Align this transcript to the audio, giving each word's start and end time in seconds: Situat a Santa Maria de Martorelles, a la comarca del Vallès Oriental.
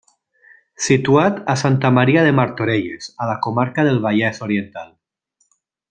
Situat 0.85 1.37
a 1.53 1.55
Santa 1.63 1.91
Maria 1.97 2.23
de 2.29 2.31
Martorelles, 2.39 3.13
a 3.27 3.31
la 3.33 3.39
comarca 3.47 3.87
del 3.91 4.03
Vallès 4.07 4.43
Oriental. 4.49 4.91